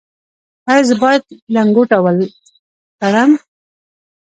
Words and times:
ایا 0.69 0.83
زه 0.89 0.95
باید 1.03 1.23
لنګوټه 1.55 1.97
ول 2.01 2.17
تړم؟ 2.99 3.31